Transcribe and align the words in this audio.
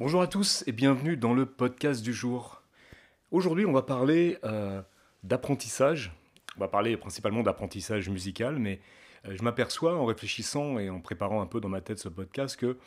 Bonjour 0.00 0.22
à 0.22 0.26
tous 0.26 0.64
et 0.66 0.72
bienvenue 0.72 1.18
dans 1.18 1.34
le 1.34 1.44
podcast 1.44 2.02
du 2.02 2.14
jour. 2.14 2.62
Aujourd'hui, 3.30 3.66
on 3.66 3.72
va 3.72 3.82
parler 3.82 4.38
euh, 4.42 4.80
d'apprentissage. 5.22 6.12
On 6.56 6.60
va 6.60 6.68
parler 6.68 6.96
principalement 6.96 7.42
d'apprentissage 7.42 8.08
musical, 8.08 8.58
mais 8.58 8.80
euh, 9.26 9.36
je 9.36 9.42
m'aperçois 9.42 9.94
en 9.94 10.06
réfléchissant 10.06 10.78
et 10.78 10.88
en 10.88 11.00
préparant 11.00 11.42
un 11.42 11.46
peu 11.46 11.60
dans 11.60 11.68
ma 11.68 11.82
tête 11.82 11.98
ce 11.98 12.08
podcast 12.08 12.56
que 12.56 12.78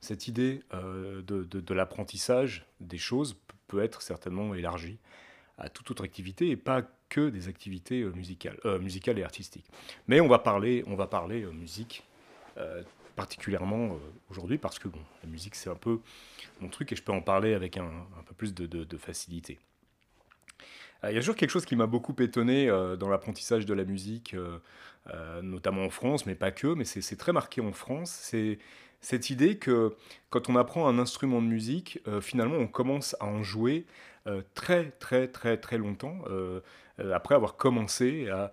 cette 0.00 0.28
idée 0.28 0.62
euh, 0.72 1.20
de, 1.22 1.74
l'apprentissage 1.74 2.64
des 2.78 2.96
choses 2.96 3.36
peut 3.66 3.82
être 3.82 4.00
certainement 4.00 4.54
élargie 4.54 4.98
à 5.58 5.68
toute 5.68 5.90
autre 5.90 6.04
activité 6.04 6.48
et 6.48 6.56
pas 6.56 6.82
que 7.08 7.28
des 7.28 7.48
activités 7.48 8.04
musicales, 8.04 8.58
musicales 8.80 9.18
et 9.18 9.24
artistiques. 9.24 9.68
Mais 10.06 10.20
on 10.20 10.28
va 10.28 10.38
parler, 10.38 10.84
on 10.86 10.94
va 10.94 11.08
parler 11.08 11.44
musique 11.46 12.04
particulièrement 13.20 13.98
aujourd'hui 14.30 14.56
parce 14.56 14.78
que 14.78 14.88
bon, 14.88 15.00
la 15.22 15.28
musique 15.28 15.54
c'est 15.54 15.68
un 15.68 15.74
peu 15.74 16.00
mon 16.62 16.70
truc 16.70 16.90
et 16.90 16.96
je 16.96 17.02
peux 17.02 17.12
en 17.12 17.20
parler 17.20 17.52
avec 17.52 17.76
un, 17.76 17.90
peu 18.24 18.32
plus 18.34 18.54
de, 18.54 18.96
facilité. 18.96 19.58
Il 21.04 21.12
y 21.12 21.16
a 21.16 21.20
toujours 21.20 21.36
quelque 21.36 21.50
chose 21.50 21.66
qui 21.66 21.76
m'a 21.76 21.86
beaucoup 21.86 22.14
étonné 22.18 22.68
dans 22.98 23.10
l'apprentissage 23.10 23.66
de 23.66 23.74
la 23.74 23.84
musique, 23.84 24.34
notamment 25.42 25.84
en 25.84 25.90
France, 25.90 26.24
mais 26.24 26.34
pas 26.34 26.50
que, 26.50 26.68
mais 26.68 26.86
c'est 26.86 27.16
très 27.16 27.34
marqué 27.34 27.60
en 27.60 27.72
France. 27.72 28.10
C'est 28.10 28.58
cette 29.02 29.28
idée 29.28 29.58
que 29.58 29.94
quand 30.30 30.48
on 30.48 30.56
apprend 30.56 30.88
un 30.88 30.98
instrument 30.98 31.42
de 31.42 31.46
musique, 31.46 32.00
finalement 32.22 32.56
on 32.56 32.68
commence 32.68 33.14
à 33.20 33.26
en 33.26 33.42
jouer 33.42 33.84
très 34.54 34.92
très 34.92 35.28
très 35.28 35.58
très 35.58 35.76
longtemps, 35.76 36.16
après 37.14 37.34
avoir 37.34 37.56
commencé 37.56 38.28
à, 38.28 38.50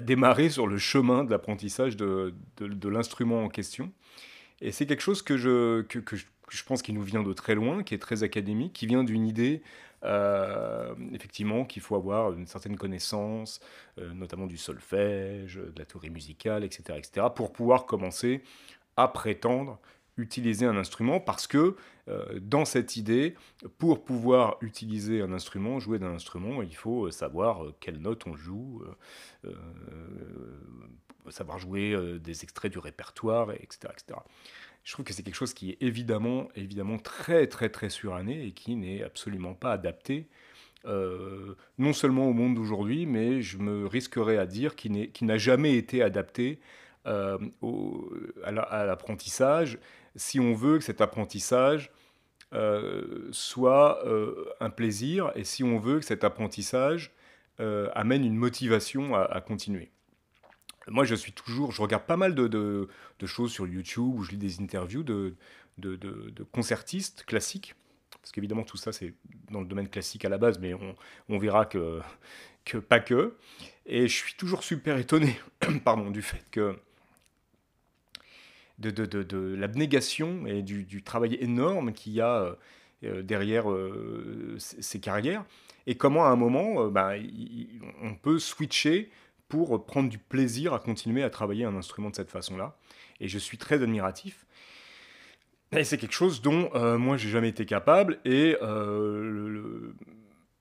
démarrer 0.00 0.48
sur 0.48 0.66
le 0.66 0.78
chemin 0.78 1.24
de 1.24 1.30
l'apprentissage 1.30 1.96
de, 1.96 2.32
l'instrument 2.88 3.44
en 3.44 3.48
question. 3.48 3.92
Et 4.60 4.72
c'est 4.72 4.86
quelque 4.86 5.02
chose 5.02 5.22
que 5.22 5.36
je, 5.36 5.82
que, 5.82 6.16
je, 6.16 6.64
pense 6.64 6.82
qui 6.82 6.92
nous 6.92 7.02
vient 7.02 7.22
de 7.22 7.32
très 7.32 7.54
loin, 7.54 7.82
qui 7.82 7.94
est 7.94 7.98
très 7.98 8.22
académique, 8.22 8.72
qui 8.72 8.86
vient 8.86 9.04
d'une 9.04 9.26
idée, 9.26 9.62
euh, 10.04 10.94
effectivement, 11.12 11.64
qu'il 11.64 11.82
faut 11.82 11.96
avoir 11.96 12.32
une 12.32 12.46
certaine 12.46 12.76
connaissance, 12.76 13.60
euh, 13.98 14.12
notamment 14.14 14.46
du 14.46 14.56
solfège, 14.56 15.56
de 15.56 15.78
la 15.78 15.84
théorie 15.84 16.10
musicale, 16.10 16.64
etc., 16.64 16.98
etc., 16.98 17.26
pour 17.34 17.52
pouvoir 17.52 17.86
commencer 17.86 18.42
à 18.96 19.08
prétendre 19.08 19.78
utiliser 20.18 20.66
un 20.66 20.76
instrument 20.76 21.20
parce 21.20 21.46
que 21.46 21.58
euh, 21.58 21.76
dans 22.40 22.64
cette 22.64 22.96
idée, 22.96 23.34
pour 23.78 24.04
pouvoir 24.04 24.56
utiliser 24.60 25.20
un 25.20 25.32
instrument, 25.32 25.78
jouer 25.78 25.98
d'un 25.98 26.14
instrument, 26.14 26.62
il 26.62 26.74
faut 26.74 27.06
euh, 27.06 27.10
savoir 27.10 27.64
euh, 27.64 27.74
quelle 27.80 27.98
note 27.98 28.26
on 28.26 28.36
joue, 28.36 28.82
savoir 31.30 31.58
jouer 31.58 31.94
des 32.20 32.42
extraits 32.42 32.72
du 32.72 32.78
répertoire, 32.78 33.52
etc., 33.52 33.92
etc. 33.92 34.18
Je 34.82 34.92
trouve 34.92 35.04
que 35.04 35.12
c'est 35.12 35.22
quelque 35.22 35.34
chose 35.34 35.52
qui 35.52 35.70
est 35.70 35.76
évidemment, 35.82 36.48
évidemment 36.56 36.98
très 36.98 37.46
très 37.46 37.68
très 37.68 37.90
suranné 37.90 38.46
et 38.46 38.52
qui 38.52 38.76
n'est 38.76 39.02
absolument 39.02 39.52
pas 39.52 39.72
adapté 39.72 40.28
non 40.86 41.92
seulement 41.92 42.28
au 42.28 42.32
monde 42.32 42.54
d'aujourd'hui, 42.54 43.04
mais 43.04 43.42
je 43.42 43.58
me 43.58 43.86
risquerais 43.86 44.38
à 44.38 44.46
dire 44.46 44.74
qu'il 44.74 45.10
n'a 45.20 45.36
jamais 45.36 45.76
été 45.76 46.02
adapté 46.02 46.60
à 47.04 47.36
l'apprentissage 48.50 49.78
si 50.16 50.40
on 50.40 50.54
veut 50.54 50.78
que 50.78 50.84
cet 50.84 51.00
apprentissage 51.00 51.90
euh, 52.54 53.28
soit 53.30 54.02
euh, 54.06 54.46
un 54.58 54.70
plaisir 54.70 55.32
et 55.34 55.44
si 55.44 55.62
on 55.64 55.78
veut 55.78 55.98
que 55.98 56.06
cet 56.06 56.24
apprentissage 56.24 57.12
euh, 57.60 57.90
amène 57.94 58.24
une 58.24 58.36
motivation 58.36 59.14
à, 59.14 59.40
continuer. 59.42 59.90
Moi, 60.86 61.04
je 61.04 61.14
suis 61.14 61.32
toujours, 61.32 61.72
je 61.72 61.82
regarde 61.82 62.04
pas 62.04 62.16
mal 62.16 62.34
de, 62.34 62.88
choses 63.26 63.52
sur 63.52 63.66
YouTube 63.66 64.14
où 64.14 64.22
je 64.22 64.30
lis 64.30 64.38
des 64.38 64.62
interviews 64.62 65.02
de, 65.02 65.36
concertistes 66.50 67.24
classiques, 67.26 67.74
parce 68.22 68.32
qu'évidemment 68.32 68.64
tout 68.64 68.78
ça 68.78 68.92
c'est 68.92 69.12
dans 69.50 69.60
le 69.60 69.66
domaine 69.66 69.88
classique 69.88 70.24
à 70.24 70.30
la 70.30 70.38
base, 70.38 70.58
mais 70.58 70.72
on, 71.28 71.38
verra 71.38 71.66
que, 71.66 72.00
que 72.64 72.78
pas 72.78 73.00
que. 73.00 73.36
Et 73.84 74.08
je 74.08 74.14
suis 74.14 74.34
toujours 74.34 74.62
super 74.64 74.96
étonné, 74.96 75.38
pardon, 75.84 76.10
du 76.10 76.22
fait 76.22 76.44
que 76.50 76.78
de, 78.78 79.54
l'abnégation 79.54 80.46
et 80.46 80.62
du, 80.62 81.02
travail 81.02 81.36
énorme 81.40 81.92
qu'il 81.92 82.12
y 82.12 82.20
a 82.20 82.42
euh, 82.42 82.54
euh, 83.04 83.22
derrière 83.22 83.70
euh, 83.70 84.56
ces 84.58 85.00
carrières, 85.00 85.44
et 85.86 85.96
comment 85.96 86.24
à 86.24 86.28
un 86.28 86.36
moment, 86.36 86.86
bah, 86.88 87.12
on 88.02 88.14
peut 88.14 88.38
switcher 88.38 89.10
pour 89.48 89.86
prendre 89.86 90.10
du 90.10 90.18
plaisir 90.18 90.74
à 90.74 90.78
continuer 90.78 91.22
à 91.22 91.30
travailler 91.30 91.64
un 91.64 91.74
instrument 91.74 92.10
de 92.10 92.16
cette 92.16 92.30
façon-là. 92.30 92.76
Et 93.20 93.28
je 93.28 93.38
suis 93.38 93.56
très 93.56 93.82
admiratif. 93.82 94.44
Et 95.72 95.84
c'est 95.84 95.96
quelque 95.96 96.12
chose 96.12 96.42
dont 96.42 96.70
moi 96.98 97.16
j'ai 97.16 97.30
jamais 97.30 97.48
été 97.48 97.64
capable. 97.64 98.18
Et 98.26 98.54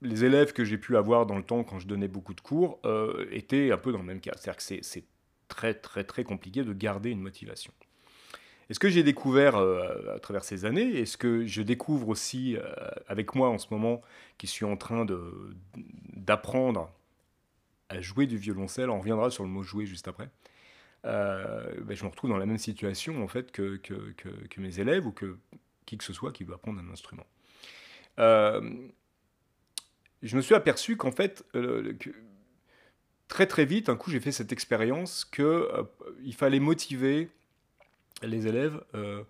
les 0.01 0.23
élèves 0.23 0.53
que 0.53 0.63
j'ai 0.63 0.77
pu 0.77 0.95
avoir 0.95 1.25
dans 1.25 1.35
le 1.35 1.43
temps 1.43 1.65
quand 1.65 1.79
je 1.79 1.87
donnais 1.87 2.07
beaucoup 2.07 2.33
de 2.33 2.39
cours 2.39 2.79
étaient 3.29 3.73
un 3.73 3.77
peu 3.77 3.91
dans 3.91 3.99
le 3.99 4.05
même 4.05 4.21
cas. 4.21 4.31
C'est-à-dire 4.37 4.55
que 4.55 4.63
c'est 4.63 5.03
très 5.49 5.73
très 5.73 6.05
très 6.05 6.23
compliqué 6.23 6.63
de 6.63 6.71
garder 6.71 7.09
une 7.09 7.21
motivation. 7.21 7.73
Et 8.69 8.73
ce 8.73 8.79
que 8.79 8.89
j'ai 8.89 9.03
découvert 9.03 9.55
euh, 9.55 10.15
à 10.15 10.19
travers 10.19 10.43
ces 10.43 10.65
années, 10.65 10.97
et 10.97 11.05
ce 11.05 11.17
que 11.17 11.45
je 11.45 11.61
découvre 11.61 12.09
aussi 12.09 12.57
euh, 12.57 12.69
avec 13.07 13.33
moi 13.33 13.49
en 13.49 13.57
ce 13.57 13.67
moment, 13.71 14.01
qui 14.37 14.47
suis 14.47 14.65
en 14.65 14.75
train 14.75 15.05
d'apprendre 16.13 16.91
à 17.89 18.01
jouer 18.01 18.27
du 18.27 18.37
violoncelle, 18.37 18.89
on 18.89 18.99
reviendra 18.99 19.31
sur 19.31 19.43
le 19.43 19.49
mot 19.49 19.63
jouer 19.63 19.85
juste 19.85 20.09
après, 20.09 20.29
euh, 21.05 21.73
ben, 21.83 21.95
je 21.95 22.03
me 22.03 22.09
retrouve 22.09 22.29
dans 22.29 22.37
la 22.37 22.45
même 22.45 22.57
situation 22.57 23.23
en 23.23 23.29
fait 23.29 23.51
que, 23.51 23.77
que, 23.77 24.13
que, 24.13 24.59
mes 24.59 24.79
élèves 24.79 25.05
ou 25.05 25.11
que 25.11 25.37
qui 25.85 25.97
que 25.97 26.03
ce 26.03 26.11
soit 26.11 26.33
qui 26.33 26.43
veut 26.43 26.53
apprendre 26.53 26.81
un 26.81 26.91
instrument. 26.91 27.25
je 28.17 28.59
me 30.35 30.41
suis 30.41 30.55
aperçu 30.55 30.97
qu'en 30.97 31.13
fait, 31.13 31.45
très 33.29 33.47
très 33.47 33.63
vite, 33.63 33.87
un 33.87 33.95
coup 33.95 34.11
j'ai 34.11 34.19
fait 34.19 34.33
cette 34.33 34.51
expérience 34.51 35.23
qu'il 35.23 36.35
fallait 36.35 36.59
motiver 36.59 37.29
les 38.23 38.47
élèves 38.47 38.81
euh, 38.95 39.23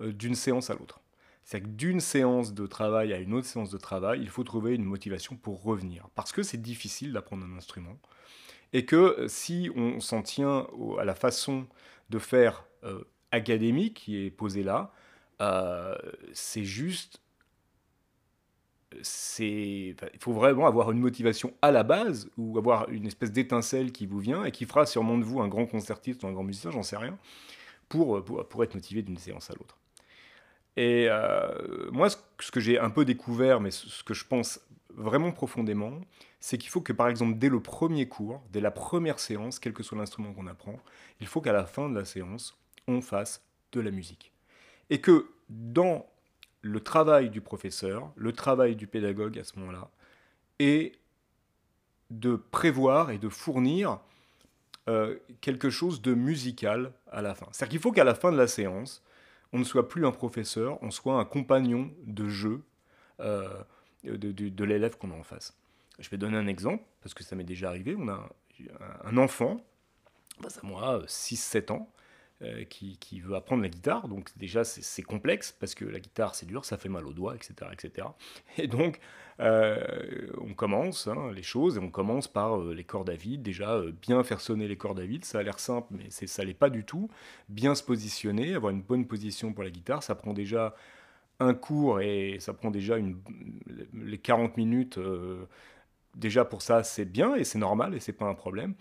euh, 0.00 0.12
d'une 0.12 0.34
séance 0.34 0.70
à 0.70 0.74
l'autre. 0.74 1.00
C'est 1.44 1.60
que 1.60 1.66
d'une 1.66 2.00
séance 2.00 2.54
de 2.54 2.66
travail 2.66 3.12
à 3.12 3.18
une 3.18 3.34
autre 3.34 3.46
séance 3.46 3.70
de 3.70 3.78
travail, 3.78 4.20
il 4.22 4.28
faut 4.28 4.44
trouver 4.44 4.74
une 4.74 4.84
motivation 4.84 5.36
pour 5.36 5.62
revenir. 5.62 6.08
Parce 6.14 6.32
que 6.32 6.42
c'est 6.42 6.60
difficile 6.60 7.12
d'apprendre 7.12 7.44
un 7.44 7.56
instrument. 7.56 7.98
Et 8.72 8.84
que 8.84 8.96
euh, 8.96 9.28
si 9.28 9.70
on 9.74 10.00
s'en 10.00 10.22
tient 10.22 10.66
à 10.98 11.04
la 11.04 11.14
façon 11.14 11.66
de 12.10 12.18
faire 12.18 12.66
académique 13.30 13.94
qui 13.94 14.26
est 14.26 14.30
posée 14.30 14.64
là, 14.64 14.92
c'est 16.32 16.64
juste 16.64 17.22
c'est, 19.00 19.94
il 20.14 20.18
faut 20.18 20.32
vraiment 20.32 20.66
avoir 20.66 20.90
une 20.90 20.98
motivation 20.98 21.54
à 21.62 21.70
la 21.70 21.82
base 21.82 22.28
ou 22.36 22.58
avoir 22.58 22.88
une 22.90 23.06
espèce 23.06 23.32
d'étincelle 23.32 23.92
qui 23.92 24.06
vous 24.06 24.18
vient 24.18 24.44
et 24.44 24.50
qui 24.50 24.66
fera 24.66 24.84
sûrement 24.86 25.16
de 25.16 25.24
vous 25.24 25.40
un 25.40 25.48
grand 25.48 25.66
concertiste 25.66 26.24
ou 26.24 26.26
un 26.26 26.32
grand 26.32 26.42
musicien, 26.42 26.70
j'en 26.70 26.82
sais 26.82 26.96
rien. 26.96 27.16
Euh, 27.94 28.20
pour, 28.20 28.48
pour, 28.48 28.64
être 28.64 28.74
motivé 28.74 29.02
d'une 29.02 29.18
séance 29.18 29.50
à 29.50 29.54
l'autre. 29.54 29.76
Et 30.76 31.06
euh, 31.08 31.90
moi, 31.90 32.08
ce, 32.10 32.50
que 32.50 32.60
j'ai 32.60 32.78
un 32.78 32.90
peu 32.90 33.04
découvert, 33.04 33.60
mais 33.60 33.70
ce, 33.70 34.02
que 34.02 34.14
je 34.14 34.24
pense 34.24 34.60
vraiment 34.94 35.32
profondément, 35.32 36.00
c'est 36.40 36.58
qu'il 36.58 36.70
faut 36.70 36.80
que, 36.80 36.92
par 36.92 37.08
exemple, 37.08 37.38
dès 37.38 37.48
le 37.48 37.60
premier 37.60 38.08
cours, 38.08 38.42
dès 38.50 38.60
la 38.60 38.70
première 38.70 39.18
séance, 39.18 39.58
quel 39.58 39.72
que 39.72 39.82
soit 39.82 39.98
l'instrument 39.98 40.32
qu'on 40.32 40.46
apprend, 40.46 40.78
il 41.20 41.26
faut 41.26 41.40
qu'à 41.40 41.52
la 41.52 41.66
fin 41.66 41.88
de 41.88 41.98
la 41.98 42.04
séance, 42.04 42.58
on 42.88 43.00
fasse 43.00 43.44
de 43.72 43.80
la 43.80 43.90
musique. 43.90 44.32
Et 44.90 45.00
que 45.00 45.28
dans 45.48 46.06
le 46.62 46.80
travail 46.80 47.30
du 47.30 47.40
professeur, 47.40 48.12
le 48.16 48.32
travail 48.32 48.76
du 48.76 48.86
pédagogue 48.86 49.38
à 49.38 49.44
ce 49.44 49.58
moment-là, 49.58 49.90
est 50.58 50.92
de 52.10 52.36
prévoir 52.36 53.10
et 53.10 53.18
de 53.18 53.28
fournir 53.28 53.98
euh, 54.88 55.16
quelque 55.40 55.70
chose 55.70 56.02
de 56.02 56.14
musical 56.14 56.92
à 57.10 57.22
la 57.22 57.34
fin. 57.34 57.46
C'est-à-dire 57.52 57.70
qu'il 57.70 57.80
faut 57.80 57.92
qu'à 57.92 58.04
la 58.04 58.14
fin 58.14 58.32
de 58.32 58.36
la 58.36 58.48
séance, 58.48 59.02
on 59.52 59.58
ne 59.58 59.64
soit 59.64 59.88
plus 59.88 60.06
un 60.06 60.12
professeur, 60.12 60.82
on 60.82 60.90
soit 60.90 61.14
un 61.14 61.24
compagnon 61.24 61.92
de 62.04 62.28
jeu 62.28 62.62
euh, 63.20 63.48
de, 64.02 64.64
l'élève 64.64 64.96
qu'on 64.96 65.10
a 65.12 65.14
en 65.14 65.22
face. 65.22 65.56
Je 65.98 66.08
vais 66.08 66.16
donner 66.16 66.36
un 66.36 66.46
exemple, 66.46 66.82
parce 67.00 67.14
que 67.14 67.22
ça 67.22 67.36
m'est 67.36 67.44
déjà 67.44 67.68
arrivé. 67.68 67.94
On 67.96 68.08
a 68.08 68.28
un 69.04 69.16
enfant, 69.18 69.64
face 70.40 70.58
à 70.58 70.66
moi, 70.66 71.04
6-7 71.06 71.70
ans, 71.72 71.88
euh, 72.42 72.64
qui, 72.64 73.20
veut 73.20 73.36
apprendre 73.36 73.62
la 73.62 73.68
guitare. 73.68 74.08
Donc 74.08 74.30
déjà, 74.36 74.64
c'est 74.64 75.02
complexe 75.02 75.52
parce 75.52 75.74
que 75.74 75.84
la 75.84 76.00
guitare, 76.00 76.34
c'est 76.34 76.46
dur, 76.46 76.64
ça 76.64 76.76
fait 76.76 76.88
mal 76.88 77.06
aux 77.06 77.12
doigts, 77.12 77.36
etc. 77.36 77.70
etc. 77.72 78.08
Et 78.58 78.66
donc, 78.66 78.98
euh, 79.38 80.26
on 80.40 80.52
commence 80.52 81.06
hein, 81.06 81.30
les 81.32 81.42
choses 81.42 81.76
et 81.76 81.78
on 81.78 81.90
commence 81.90 82.26
par 82.26 82.60
euh, 82.60 82.74
les 82.74 82.82
cordes 82.84 83.10
à 83.10 83.14
vide. 83.14 83.42
Déjà, 83.42 83.80
bien 84.00 84.24
faire 84.24 84.40
sonner 84.40 84.66
les 84.66 84.76
cordes 84.76 84.98
à 84.98 85.04
vide, 85.04 85.24
ça 85.24 85.38
a 85.38 85.42
l'air 85.42 85.60
simple, 85.60 85.88
mais 85.92 86.10
ça 86.10 86.44
l'est 86.44 86.54
pas 86.54 86.70
du 86.70 86.84
tout. 86.84 87.08
Bien 87.48 87.76
se 87.76 87.84
positionner, 87.84 88.54
avoir 88.54 88.72
une 88.72 88.82
bonne 88.82 89.06
position 89.06 89.52
pour 89.52 89.62
la 89.62 89.70
guitare, 89.70 90.02
ça 90.02 90.14
prend 90.16 90.32
déjà 90.32 90.74
un 91.38 91.54
cours 91.54 92.00
et 92.00 92.38
ça 92.40 92.54
prend 92.54 92.70
déjà 92.70 92.96
les 93.94 94.18
40 94.18 94.56
minutes. 94.56 94.98
déjà 96.16 96.44
pour 96.44 96.62
ça, 96.62 96.82
c'est 96.82 97.04
bien 97.04 97.34
et 97.36 97.44
c'est 97.44 97.58
normal 97.58 97.94
et 97.94 98.00
c'est 98.00 98.12
pas 98.12 98.26
un 98.26 98.34
problème. 98.34 98.74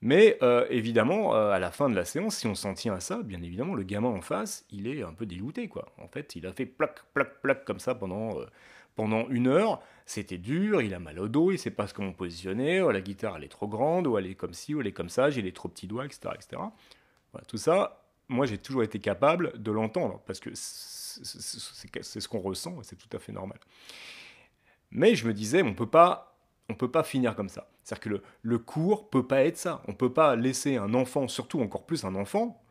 Mais 0.00 0.38
euh, 0.42 0.66
évidemment, 0.70 1.34
euh, 1.34 1.50
à 1.50 1.58
la 1.58 1.72
fin 1.72 1.90
de 1.90 1.96
la 1.96 2.04
séance, 2.04 2.36
si 2.36 2.46
on 2.46 2.54
s'en 2.54 2.74
tient 2.74 2.94
à 2.94 3.00
ça, 3.00 3.22
bien 3.22 3.42
évidemment, 3.42 3.74
le 3.74 3.82
gamin 3.82 4.08
en 4.08 4.20
face, 4.20 4.64
il 4.70 4.86
est 4.86 5.02
un 5.02 5.12
peu 5.12 5.26
dégoûté, 5.26 5.68
quoi. 5.68 5.92
En 5.98 6.06
fait, 6.06 6.36
il 6.36 6.46
a 6.46 6.52
fait 6.52 6.66
plac, 6.66 7.00
plac, 7.14 7.40
plac 7.42 7.64
comme 7.64 7.80
ça 7.80 7.96
pendant, 7.96 8.38
euh, 8.38 8.46
pendant 8.94 9.28
une 9.28 9.48
heure. 9.48 9.80
C'était 10.06 10.38
dur, 10.38 10.82
il 10.82 10.94
a 10.94 11.00
mal 11.00 11.18
au 11.18 11.28
dos, 11.28 11.50
il 11.50 11.58
sait 11.58 11.72
pas 11.72 11.88
comment 11.88 12.12
positionner, 12.12 12.80
oh, 12.80 12.92
la 12.92 13.00
guitare 13.00 13.36
elle 13.36 13.44
est 13.44 13.48
trop 13.48 13.66
grande, 13.66 14.06
ou 14.06 14.16
elle 14.18 14.26
est 14.26 14.34
comme 14.36 14.54
ci, 14.54 14.74
ou 14.74 14.80
elle 14.80 14.86
est 14.86 14.92
comme 14.92 15.08
ça, 15.08 15.30
j'ai 15.30 15.42
les 15.42 15.52
trop 15.52 15.68
petits 15.68 15.88
doigts, 15.88 16.04
etc. 16.06 16.30
etc. 16.34 16.62
Voilà, 17.32 17.44
tout 17.46 17.58
ça, 17.58 18.04
moi 18.28 18.46
j'ai 18.46 18.56
toujours 18.58 18.82
été 18.82 19.00
capable 19.00 19.60
de 19.60 19.70
l'entendre, 19.70 20.22
parce 20.26 20.40
que 20.40 20.50
c'est 20.54 22.20
ce 22.20 22.28
qu'on 22.28 22.40
ressent, 22.40 22.78
c'est 22.82 22.96
tout 22.96 23.14
à 23.14 23.18
fait 23.18 23.32
normal. 23.32 23.58
Mais 24.90 25.14
je 25.14 25.26
me 25.26 25.34
disais, 25.34 25.62
on 25.62 25.74
peut 25.74 25.86
pas 25.86 26.27
on 26.68 26.74
peut 26.74 26.90
pas 26.90 27.02
finir 27.02 27.34
comme 27.34 27.48
ça. 27.48 27.70
C'est-à-dire 27.82 28.00
que 28.02 28.08
le, 28.10 28.22
le 28.42 28.58
cours 28.58 29.08
peut 29.10 29.26
pas 29.26 29.44
être 29.44 29.56
ça. 29.56 29.82
On 29.88 29.94
peut 29.94 30.12
pas 30.12 30.36
laisser 30.36 30.76
un 30.76 30.94
enfant, 30.94 31.28
surtout 31.28 31.60
encore 31.60 31.86
plus 31.86 32.04
un 32.04 32.14
enfant, 32.14 32.62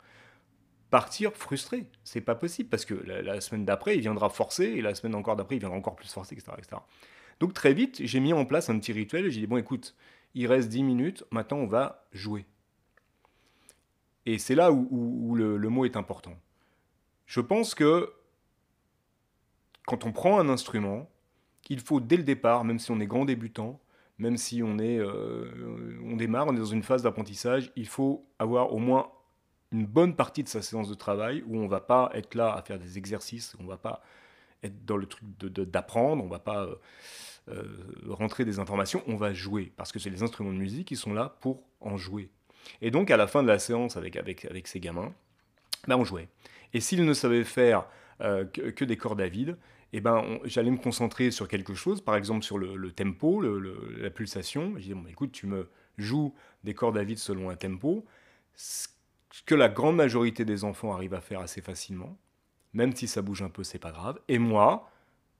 partir 0.90 1.34
frustré. 1.34 1.86
C'est 2.04 2.20
pas 2.20 2.34
possible 2.34 2.68
parce 2.68 2.84
que 2.84 2.94
la, 2.94 3.40
semaine 3.40 3.64
d'après, 3.64 3.96
il 3.96 4.00
viendra 4.00 4.30
forcer 4.30 4.64
et 4.64 4.82
la 4.82 4.94
semaine 4.94 5.14
encore 5.14 5.36
d'après, 5.36 5.56
il 5.56 5.60
viendra 5.60 5.76
encore 5.76 5.96
plus 5.96 6.16
etc. 6.16 6.42
etc. 6.56 6.76
Donc 7.40 7.52
très 7.52 7.72
vite, 7.72 8.00
j'ai 8.04 8.20
mis 8.20 8.32
en 8.32 8.44
place 8.44 8.70
un 8.70 8.78
petit 8.78 8.92
rituel 8.92 9.26
et 9.26 9.30
j'ai 9.30 9.40
dit 9.40 9.46
bon, 9.46 9.58
écoute, 9.58 9.94
il 10.34 10.46
reste 10.46 10.68
10 10.68 10.82
minutes, 10.82 11.24
maintenant 11.30 11.58
on 11.58 11.66
va 11.66 12.06
jouer. 12.12 12.46
Et 14.26 14.38
c'est 14.38 14.54
là 14.54 14.72
où, 14.72 15.34
le, 15.34 15.56
le 15.56 15.68
mot 15.68 15.84
est 15.84 15.96
important. 15.96 16.36
Je 17.26 17.40
pense 17.40 17.74
que 17.74 18.12
quand 19.86 20.04
on 20.04 20.12
prend 20.12 20.38
un 20.38 20.48
instrument, 20.48 21.08
il 21.70 21.80
faut 21.80 22.00
dès 22.00 22.16
le 22.16 22.22
départ, 22.22 22.64
même 22.64 22.78
si 22.78 22.90
on 22.90 23.00
est 23.00 23.06
grand 23.06 23.24
débutant, 23.24 23.80
même 24.18 24.36
si 24.36 24.62
on, 24.62 24.78
est, 24.78 24.98
euh, 24.98 26.00
on 26.04 26.16
démarre, 26.16 26.46
on 26.48 26.54
est 26.54 26.58
dans 26.58 26.64
une 26.64 26.82
phase 26.82 27.02
d'apprentissage, 27.02 27.72
il 27.76 27.86
faut 27.86 28.26
avoir 28.38 28.72
au 28.72 28.78
moins 28.78 29.10
une 29.70 29.86
bonne 29.86 30.16
partie 30.16 30.42
de 30.42 30.48
sa 30.48 30.62
séance 30.62 30.88
de 30.88 30.94
travail 30.94 31.44
où 31.46 31.56
on 31.56 31.68
va 31.68 31.80
pas 31.80 32.10
être 32.14 32.34
là 32.34 32.52
à 32.52 32.62
faire 32.62 32.78
des 32.78 32.98
exercices, 32.98 33.54
on 33.60 33.66
va 33.66 33.76
pas 33.76 34.02
être 34.62 34.84
dans 34.84 34.96
le 34.96 35.06
truc 35.06 35.24
d'apprendre, 35.38 36.22
de, 36.22 36.26
on 36.26 36.30
va 36.30 36.38
pas 36.40 36.64
euh, 36.64 36.74
euh, 37.48 37.62
rentrer 38.08 38.44
des 38.44 38.58
informations, 38.58 39.02
on 39.06 39.16
va 39.16 39.32
jouer 39.32 39.72
parce 39.76 39.92
que 39.92 39.98
c'est 39.98 40.10
les 40.10 40.22
instruments 40.22 40.52
de 40.52 40.58
musique 40.58 40.88
qui 40.88 40.96
sont 40.96 41.12
là 41.12 41.36
pour 41.40 41.62
en 41.80 41.96
jouer. 41.96 42.30
Et 42.82 42.90
donc 42.90 43.10
à 43.10 43.16
la 43.16 43.26
fin 43.26 43.42
de 43.42 43.48
la 43.48 43.58
séance 43.58 43.96
avec, 43.96 44.16
avec, 44.16 44.44
avec 44.46 44.66
ces 44.66 44.80
gamins, 44.80 45.12
ben 45.86 45.96
on 45.96 46.04
jouait. 46.04 46.28
Et 46.74 46.80
s'ils 46.80 47.04
ne 47.04 47.14
savaient 47.14 47.44
faire 47.44 47.86
que, 48.20 48.70
que, 48.70 48.84
des 48.84 48.96
cordes 48.96 49.20
à 49.20 49.28
vide, 49.28 49.56
eh 49.92 50.00
ben, 50.00 50.38
j'allais 50.44 50.70
me 50.70 50.76
concentrer 50.76 51.30
sur 51.30 51.48
quelque 51.48 51.74
chose, 51.74 52.00
par 52.00 52.16
exemple 52.16 52.44
sur 52.44 52.58
le, 52.58 52.92
tempo, 52.92 53.40
la 53.40 54.10
pulsation. 54.10 54.72
Je 54.76 54.82
disais, 54.82 54.94
bon, 54.94 55.06
écoute, 55.08 55.32
tu 55.32 55.46
me 55.46 55.68
joues 55.96 56.34
des 56.64 56.74
cordes 56.74 56.98
à 56.98 57.04
vide 57.04 57.18
selon 57.18 57.50
un 57.50 57.56
tempo, 57.56 58.04
ce 58.54 58.88
que 59.46 59.54
la 59.54 59.68
grande 59.68 59.96
majorité 59.96 60.44
des 60.44 60.64
enfants 60.64 60.92
arrivent 60.92 61.14
à 61.14 61.20
faire 61.20 61.40
assez 61.40 61.60
facilement, 61.60 62.18
même 62.72 62.94
si 62.94 63.06
ça 63.06 63.22
bouge 63.22 63.42
un 63.42 63.50
peu, 63.50 63.64
c'est 63.64 63.78
pas 63.78 63.92
grave. 63.92 64.18
Et 64.28 64.38
moi, 64.38 64.90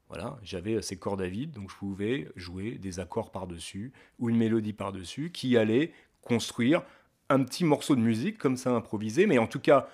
voilà, 0.09 0.39
j'avais 0.43 0.81
ces 0.83 0.99
cordes 0.99 1.21
à 1.21 1.29
vide, 1.29 1.53
donc 1.53 1.71
je 1.71 1.77
pouvais 1.77 2.29
jouer 2.37 2.73
des 2.79 3.01
accords 3.01 3.31
par-dessus 3.31 3.93
ou 4.19 4.31
une 4.31 4.37
mélodie 4.37 4.73
par-dessus 4.73 5.31
qui 5.31 5.57
allait 5.57 5.93
construire 6.23 6.83
un 7.29 7.45
petit 7.45 7.65
morceau 7.65 7.95
de 7.95 8.01
musique 8.01 8.39
comme 8.39 8.57
ça 8.57 8.71
improvisé, 8.71 9.27
mais 9.27 9.39
en 9.39 9.47
tout 9.47 9.61
cas 9.61 9.89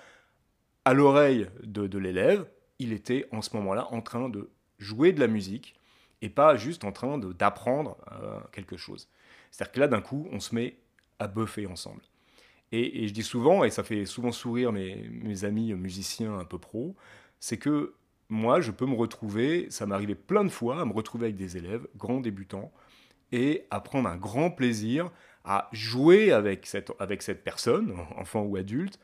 à 0.85 0.93
l'oreille 0.93 1.47
de 1.63 1.97
l'élève, 1.97 2.47
il 2.79 2.93
était 2.93 3.27
en 3.31 3.41
ce 3.41 3.55
moment-là 3.57 3.87
en 3.91 4.01
train 4.01 4.29
de 4.29 4.49
jouer 4.79 5.11
de 5.11 5.19
la 5.19 5.27
musique 5.27 5.75
et 6.21 6.29
pas 6.29 6.55
juste 6.55 6.83
en 6.83 6.91
train 6.91 7.17
d'apprendre 7.17 7.97
euh, 8.11 8.39
quelque 8.51 8.77
chose. 8.77 9.09
C'est-à-dire 9.51 9.71
que 9.73 9.79
là, 9.79 9.87
d'un 9.87 10.01
coup, 10.01 10.27
on 10.31 10.39
se 10.39 10.55
met 10.55 10.77
à 11.19 11.27
buffer 11.27 11.67
ensemble. 11.67 12.01
Et, 12.71 13.07
je 13.07 13.13
dis 13.13 13.23
souvent, 13.23 13.63
et 13.63 13.69
ça 13.69 13.83
fait 13.83 14.05
souvent 14.05 14.31
sourire 14.31 14.71
mes, 14.71 15.45
amis 15.45 15.73
musiciens 15.73 16.37
un 16.39 16.45
peu 16.45 16.57
pros, 16.57 16.95
c'est 17.39 17.57
que 17.57 17.93
moi, 18.27 18.59
je 18.59 18.71
peux 18.71 18.85
me 18.85 18.95
retrouver, 18.95 19.69
ça 19.69 19.85
m'arrivait 19.85 20.15
plein 20.15 20.43
de 20.43 20.49
fois, 20.49 20.81
à 20.81 20.85
me 20.85 20.91
retrouver 20.91 21.25
avec 21.25 21.37
des 21.37 21.57
élèves, 21.57 21.87
grands 21.95 22.19
débutants, 22.19 22.73
et 23.31 23.65
à 23.69 23.79
prendre 23.79 24.09
un 24.09 24.17
grand 24.17 24.51
plaisir 24.51 25.11
à 25.45 25.69
jouer 25.71 26.31
avec 26.31 26.65
cette 26.65 27.43
personne, 27.43 27.95
enfant 28.17 28.41
ou 28.41 28.57
adulte, 28.57 28.99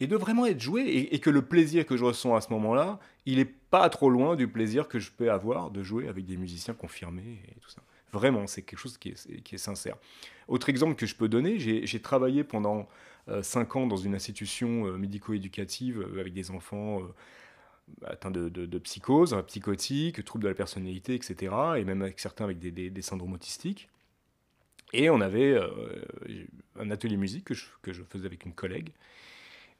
et 0.00 0.06
de 0.06 0.16
vraiment 0.16 0.46
être 0.46 0.60
joué, 0.60 1.08
et, 1.12 1.18
que 1.20 1.28
le 1.28 1.42
plaisir 1.42 1.84
que 1.84 1.96
je 1.96 2.04
ressens 2.04 2.34
à 2.34 2.40
ce 2.40 2.50
moment-là, 2.54 2.98
il 3.26 3.36
n'est 3.36 3.44
pas 3.44 3.88
trop 3.90 4.08
loin 4.08 4.34
du 4.34 4.48
plaisir 4.48 4.88
que 4.88 4.98
je 4.98 5.10
peux 5.10 5.30
avoir 5.30 5.70
de 5.70 5.82
jouer 5.82 6.08
avec 6.08 6.24
des 6.24 6.38
musiciens 6.38 6.72
confirmés 6.72 7.42
et 7.48 7.60
tout 7.60 7.68
ça. 7.68 7.82
Vraiment, 8.12 8.46
c'est 8.46 8.62
quelque 8.62 8.78
chose 8.78 8.98
qui 8.98 9.10
est, 9.10 9.42
qui 9.42 9.54
est, 9.54 9.58
sincère. 9.58 9.96
Autre 10.48 10.68
exemple 10.70 10.94
que 10.94 11.06
je 11.06 11.14
peux 11.14 11.28
donner, 11.28 11.58
j'ai 11.58 12.00
travaillé 12.00 12.42
pendant 12.42 12.88
euh, 13.28 13.42
cinq 13.42 13.76
ans 13.76 13.86
dans 13.86 13.98
une 13.98 14.14
institution 14.14 14.86
euh, 14.86 14.96
médico-éducative 14.96 16.00
euh, 16.00 16.20
avec 16.20 16.32
des 16.32 16.50
enfants 16.50 17.02
atteints 18.04 18.30
de, 18.30 18.48
de, 18.48 18.78
psychose, 18.78 19.36
psychotique, 19.46 20.24
troubles 20.24 20.44
de 20.44 20.48
la 20.48 20.54
personnalité, 20.54 21.14
etc. 21.14 21.54
Et 21.76 21.84
même 21.84 22.02
avec 22.02 22.18
certains 22.20 22.44
avec 22.44 22.58
des, 22.58 22.70
des, 22.70 23.02
syndromes 23.02 23.34
autistiques. 23.34 23.88
Et 24.92 25.10
on 25.10 25.20
avait 25.20 25.56
un 26.78 26.90
atelier 26.90 27.16
musique 27.16 27.44
que 27.44 27.54
que 27.82 27.92
je 27.92 28.02
faisais 28.02 28.26
avec 28.26 28.44
une 28.44 28.54
collègue. 28.54 28.92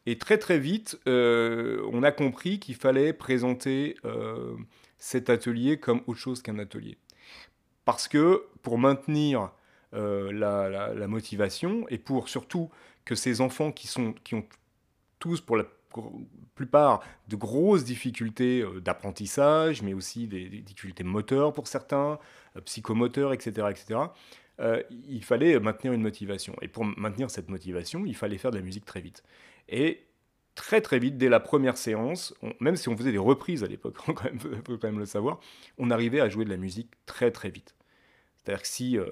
Et 0.06 0.17
très 0.19 0.38
très 0.38 0.58
vite, 0.58 0.99
euh, 1.06 1.87
on 1.93 2.02
a 2.02 2.12
compris 2.12 2.58
qu'il 2.58 2.75
fallait 2.75 3.12
présenter 3.12 3.97
euh, 4.05 4.56
cet 4.99 5.29
atelier 5.29 5.79
comme 5.79 6.02
autre 6.06 6.19
chose 6.19 6.43
qu'un 6.43 6.58
atelier. 6.58 6.97
Parce 7.85 8.08
que 8.08 8.44
pour 8.62 8.79
maintenir 8.79 9.50
euh, 9.94 10.32
la, 10.32 11.06
motivation 11.06 11.87
et 11.88 11.99
pour 11.99 12.29
surtout 12.29 12.70
que 13.05 13.14
ces 13.14 13.41
enfants 13.41 13.73
qui, 13.73 13.88
sont, 13.88 14.14
qui 14.25 14.35
ont 14.35 14.44
tous 15.19 15.41
pour 15.41 15.56
la 15.56 15.64
plupart 16.55 17.02
de 17.29 17.37
grosses 17.37 17.85
difficultés 17.85 18.64
d'apprentissage, 18.82 19.82
mais 19.82 19.93
aussi 19.93 20.29
des, 20.29 20.49
difficultés 20.49 21.05
moteurs 21.05 21.52
pour 21.52 21.67
certains, 21.67 22.19
psychomoteurs, 22.64 23.32
etc., 23.32 23.69
etc., 23.70 24.00
il 24.91 25.25
fallait 25.25 25.58
maintenir 25.58 25.94
une 25.94 26.02
motivation. 26.02 26.55
Et 26.61 26.69
pour 26.69 26.85
maintenir 26.85 27.31
cette 27.31 27.49
motivation, 27.49 28.05
il 28.05 28.14
fallait 28.14 28.37
faire 28.37 28.50
de 28.50 28.58
la 28.58 28.62
musique 28.62 28.85
très 28.85 29.00
vite. 29.00 29.25
Et 29.70 30.06
très 30.55 30.81
très 30.81 30.99
vite, 30.99 31.17
dès 31.17 31.28
la 31.28 31.40
première 31.40 31.78
séance, 31.78 32.34
même 32.61 32.76
si 32.76 32.88
on 32.88 32.96
faisait 32.96 33.12
des 33.12 33.19
reprises 33.19 33.64
à 33.64 33.67
l'époque, 33.67 33.96
il 34.32 34.38
faut 34.38 34.76
quand 34.76 34.88
même 34.88 34.99
le 34.99 35.06
savoir, 35.06 35.40
on 35.78 35.90
arrivait 35.90 36.20
à 36.20 36.28
jouer 36.28 36.44
de 36.44 36.50
la 36.50 36.56
musique 36.56 36.90
très 37.06 37.31
très 37.31 37.50
vite. 37.50 37.75
C'est-à-dire 38.43 38.62
que 38.62 38.69
si 38.69 38.99
euh, 38.99 39.06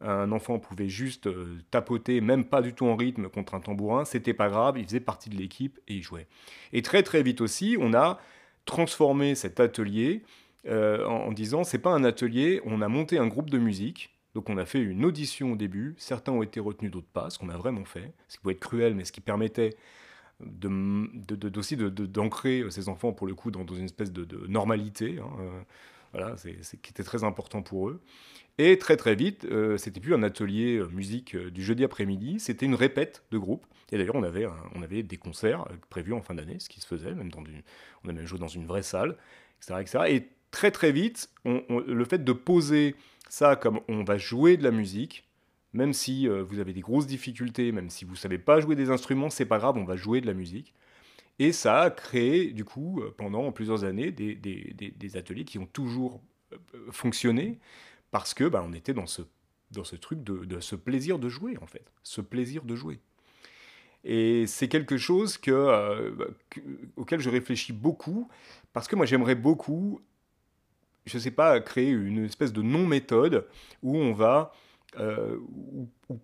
un 0.00 0.32
enfant 0.32 0.58
pouvait 0.58 0.88
juste 0.88 1.28
euh, 1.28 1.58
tapoter, 1.70 2.20
même 2.20 2.44
pas 2.44 2.62
du 2.62 2.74
tout 2.74 2.86
en 2.86 2.96
rythme, 2.96 3.28
contre 3.28 3.54
un 3.54 3.60
tambourin, 3.60 4.04
c'était 4.04 4.34
pas 4.34 4.48
grave, 4.48 4.76
il 4.78 4.84
faisait 4.84 5.00
partie 5.00 5.30
de 5.30 5.36
l'équipe 5.36 5.78
et 5.86 5.94
il 5.94 6.02
jouait. 6.02 6.26
Et 6.72 6.82
très 6.82 7.02
très 7.02 7.22
vite 7.22 7.40
aussi, 7.40 7.76
on 7.80 7.94
a 7.94 8.20
transformé 8.64 9.36
cet 9.36 9.60
atelier 9.60 10.24
euh, 10.66 11.06
en, 11.06 11.28
en, 11.28 11.32
disant 11.32 11.62
c'est 11.62 11.78
pas 11.78 11.90
un 11.90 12.02
atelier, 12.02 12.60
on 12.64 12.82
a 12.82 12.88
monté 12.88 13.18
un 13.18 13.28
groupe 13.28 13.50
de 13.50 13.58
musique. 13.58 14.15
Donc 14.36 14.50
on 14.50 14.58
a 14.58 14.66
fait 14.66 14.82
une 14.82 15.06
audition 15.06 15.52
au 15.52 15.56
début, 15.56 15.94
certains 15.96 16.30
ont 16.30 16.42
été 16.42 16.60
retenus, 16.60 16.90
d'autres 16.90 17.06
pas, 17.10 17.30
ce 17.30 17.38
qu'on 17.38 17.48
a 17.48 17.56
vraiment 17.56 17.86
fait, 17.86 18.12
ce 18.28 18.36
qui 18.36 18.42
pouvait 18.42 18.52
être 18.52 18.60
cruel, 18.60 18.94
mais 18.94 19.06
ce 19.06 19.10
qui 19.10 19.22
permettait 19.22 19.74
de, 20.40 21.58
aussi 21.58 21.74
d'ancrer 21.74 22.62
ces 22.68 22.90
enfants 22.90 23.14
pour 23.14 23.26
le 23.26 23.34
coup 23.34 23.50
dans, 23.50 23.64
une 23.64 23.86
espèce 23.86 24.12
de, 24.12 24.46
normalité. 24.46 25.20
Hein, 25.22 25.30
euh, 25.40 25.62
voilà, 26.12 26.36
c'est 26.36 26.52
qui 26.82 26.90
était 26.90 27.02
très 27.02 27.24
important 27.24 27.62
pour 27.62 27.88
eux. 27.88 28.02
Et 28.58 28.76
très 28.76 28.98
très 28.98 29.14
vite, 29.14 29.46
euh, 29.46 29.78
c'était 29.78 30.00
plus 30.00 30.12
un 30.12 30.22
atelier 30.22 30.76
euh, 30.76 30.88
musique 30.88 31.34
du 31.34 31.64
jeudi 31.64 31.82
après-midi, 31.82 32.38
c'était 32.38 32.66
une 32.66 32.74
répète 32.74 33.22
de 33.30 33.38
groupe. 33.38 33.64
Et 33.90 33.96
d'ailleurs, 33.96 34.16
on 34.16 34.22
avait, 34.22 34.46
on 34.74 34.82
avait 34.82 35.02
des 35.02 35.16
concerts 35.16 35.66
prévus 35.88 36.12
en 36.12 36.20
fin 36.20 36.34
d'année, 36.34 36.58
ce 36.58 36.68
qui 36.68 36.82
se 36.82 36.86
faisait, 36.86 37.14
même 37.14 37.30
dans 37.30 37.42
on 38.04 38.08
a 38.10 38.12
même 38.12 38.26
joué 38.26 38.38
dans 38.38 38.48
une 38.48 38.66
vraie 38.66 38.82
salle, 38.82 39.16
etc. 39.62 39.80
etc. 39.80 39.98
Et 40.08 40.28
très 40.50 40.70
très 40.70 40.92
vite, 40.92 41.30
le 41.46 42.04
fait 42.04 42.22
de 42.22 42.32
poser 42.32 42.96
ça 43.28 43.56
comme 43.56 43.80
on 43.88 44.04
va 44.04 44.18
jouer 44.18 44.56
de 44.56 44.62
la 44.62 44.70
musique, 44.70 45.26
même 45.72 45.92
si 45.92 46.28
euh, 46.28 46.42
vous 46.42 46.58
avez 46.58 46.72
des 46.72 46.80
grosses 46.80 47.06
difficultés, 47.06 47.72
même 47.72 47.90
si 47.90 48.04
vous 48.04 48.12
ne 48.12 48.16
savez 48.16 48.38
pas 48.38 48.60
jouer 48.60 48.76
des 48.76 48.90
instruments, 48.90 49.30
c'est 49.30 49.46
pas 49.46 49.58
grave, 49.58 49.76
on 49.76 49.84
va 49.84 49.96
jouer 49.96 50.20
de 50.20 50.26
la 50.26 50.34
musique. 50.34 50.74
Et 51.38 51.52
ça 51.52 51.82
a 51.82 51.90
créé, 51.90 52.52
du 52.52 52.64
coup, 52.64 53.02
euh, 53.02 53.14
pendant 53.16 53.52
plusieurs 53.52 53.84
années, 53.84 54.10
des, 54.10 54.34
des, 54.34 54.74
des, 54.74 55.16
ateliers 55.16 55.44
qui 55.44 55.58
ont 55.58 55.66
toujours 55.66 56.22
euh, 56.52 56.56
fonctionné, 56.90 57.58
parce 58.10 58.32
que 58.32 58.44
bah, 58.44 58.64
on 58.66 58.72
était 58.72 58.94
dans 58.94 59.06
ce, 59.06 59.22
dans 59.70 59.84
ce 59.84 59.96
truc 59.96 60.24
de, 60.24 60.44
de, 60.46 60.60
ce 60.60 60.76
plaisir 60.76 61.18
de 61.18 61.28
jouer, 61.28 61.58
en 61.60 61.66
fait. 61.66 61.92
Ce 62.02 62.22
plaisir 62.22 62.64
de 62.64 62.74
jouer. 62.74 63.00
Et 64.02 64.46
c'est 64.46 64.68
quelque 64.68 64.96
chose 64.96 65.36
que, 65.36 66.16
auquel 66.96 67.20
je 67.20 67.28
réfléchis 67.28 67.72
beaucoup, 67.72 68.28
parce 68.72 68.86
que 68.86 68.94
moi 68.94 69.04
j'aimerais 69.04 69.34
beaucoup, 69.34 70.00
je 71.06 71.16
ne 71.16 71.22
sais 71.22 71.30
pas, 71.30 71.60
créer 71.60 71.90
une 71.90 72.24
espèce 72.24 72.52
de 72.52 72.62
non-méthode 72.62 73.46
où 73.82 73.96
on 73.96 74.12
va 74.12 74.52
euh, 74.98 75.38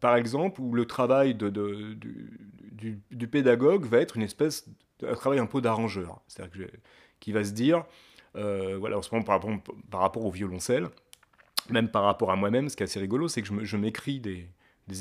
par 0.01 0.17
exemple, 0.17 0.61
où 0.61 0.73
le 0.75 0.87
travail 0.87 1.35
du, 1.35 3.27
pédagogue 3.31 3.85
va 3.85 3.99
être 3.99 4.17
une 4.17 4.23
espèce 4.23 4.69
de 5.01 5.13
travail 5.15 5.39
un 5.39 5.47
peu 5.47 5.61
d'arrangeur, 5.61 6.21
c'est-à-dire 6.27 6.69
qui 7.21 7.33
va 7.33 7.45
se 7.45 7.53
dire, 7.53 7.85
euh, 8.37 8.77
voilà, 8.79 8.99
en 8.99 9.03
ce 9.03 9.15
moment 9.15 9.25
par 9.25 10.01
rapport, 10.01 10.25
au 10.25 10.31
violoncelle, 10.31 10.89
même 11.71 11.91
par 11.91 12.05
rapport 12.05 12.31
à 12.31 12.37
moi-même, 12.37 12.69
ce 12.69 12.77
qui 12.77 12.83
est 12.83 12.85
assez 12.85 13.01
rigolo, 13.01 13.29
c'est 13.29 13.43
que 13.43 13.65
je 13.65 13.77
m'écris 13.77 14.21
des, 14.21 14.49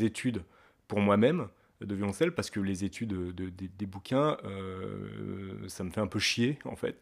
études 0.04 0.44
pour 0.88 1.00
moi-même 1.00 1.48
de 1.86 1.96
violoncelle 1.96 2.34
parce 2.34 2.50
que 2.50 2.60
les 2.60 2.84
études 2.84 3.14
des 3.34 3.86
bouquins, 3.86 4.38
euh, 4.46 5.68
ça 5.68 5.84
me 5.84 5.90
fait 5.90 6.02
un 6.02 6.08
peu 6.08 6.20
chier 6.20 6.60
en 6.66 6.76
fait. 6.76 7.00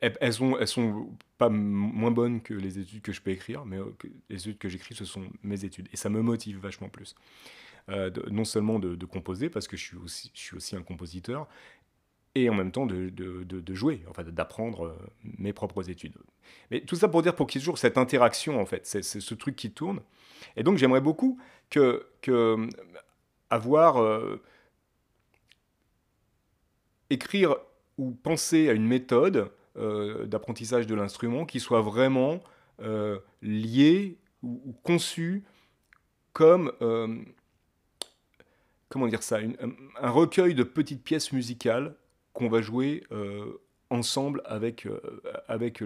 Elles, 0.00 0.32
sont, 0.32 0.56
elles 0.58 0.68
sont 0.68 1.08
pas 1.38 1.48
moins 1.48 2.12
bonnes 2.12 2.40
que 2.40 2.54
les 2.54 2.78
études 2.78 3.02
que 3.02 3.12
je 3.12 3.20
peux 3.20 3.32
écrire, 3.32 3.64
mais 3.64 3.78
les 4.28 4.36
études 4.36 4.58
que 4.58 4.68
j'écris, 4.68 4.94
ce 4.94 5.04
sont 5.04 5.24
mes 5.42 5.64
études. 5.64 5.88
Et 5.92 5.96
ça 5.96 6.08
me 6.08 6.22
motive 6.22 6.58
vachement 6.58 6.88
plus. 6.88 7.16
non 8.30 8.44
seulement 8.44 8.78
de, 8.78 9.04
composer, 9.06 9.48
parce 9.50 9.66
que 9.66 9.76
je 9.76 9.82
suis 9.82 9.96
aussi, 10.54 10.76
un 10.76 10.82
compositeur, 10.82 11.48
et 12.36 12.48
en 12.48 12.54
même 12.54 12.70
temps 12.70 12.86
de, 12.86 13.74
jouer, 13.74 14.02
en 14.08 14.14
fait, 14.14 14.28
d'apprendre 14.28 14.86
euh, 14.86 14.96
mes 15.38 15.52
propres 15.52 15.90
études. 15.90 16.14
Mais 16.70 16.80
tout 16.80 16.96
ça 16.96 17.08
pour 17.08 17.22
dire 17.22 17.34
pour 17.34 17.46
qu'il 17.46 17.60
y 17.60 17.62
ait 17.62 17.64
toujours 17.64 17.78
cette 17.78 17.98
interaction, 17.98 18.60
en 18.60 18.66
fait, 18.66 18.86
c'est 18.86 19.02
ce 19.02 19.34
truc 19.34 19.56
qui 19.56 19.72
tourne. 19.72 20.00
Et 20.56 20.62
donc 20.62 20.78
j'aimerais 20.78 21.00
beaucoup 21.00 21.38
que 21.70 22.06
avoir 23.52 23.98
euh, 23.98 24.40
écrire 27.10 27.56
ou 27.98 28.10
penser 28.10 28.68
à 28.68 28.72
une 28.72 28.86
méthode 28.86 29.50
euh, 29.76 30.26
d'apprentissage 30.26 30.86
de 30.86 30.94
l'instrument 30.94 31.44
qui 31.44 31.60
soit 31.60 31.82
vraiment 31.82 32.42
liée 33.42 34.18
ou, 34.42 34.74
conçue 34.82 35.44
comme 36.32 36.72
comment 38.92 39.06
dire 39.06 39.22
ça, 39.22 39.38
un 40.00 40.10
recueil 40.10 40.54
de 40.54 40.64
petites 40.64 41.02
pièces 41.02 41.32
musicales 41.32 41.94
qu'on 42.34 42.48
va 42.48 42.60
jouer 42.60 43.04
euh, 43.10 43.60
ensemble 43.88 44.42
avec, 44.44 44.86
euh, 44.86 45.00
avec 45.48 45.80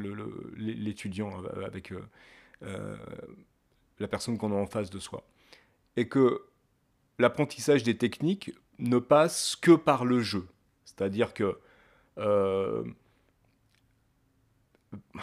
l'étudiant, 0.56 1.30
avec 1.64 1.92
euh, 1.92 2.96
la 4.00 4.08
personne 4.08 4.38
qu'on 4.38 4.52
a 4.52 4.56
en 4.56 4.66
face 4.66 4.90
de 4.90 4.98
soi. 4.98 5.22
Et 5.96 6.08
que 6.08 6.42
l'apprentissage 7.18 7.82
des 7.82 7.96
techniques 7.96 8.52
ne 8.78 8.98
passe 8.98 9.56
que 9.56 9.72
par 9.72 10.04
le 10.04 10.20
jeu. 10.20 10.46
C'est-à-dire 10.84 11.34
que 11.34 11.58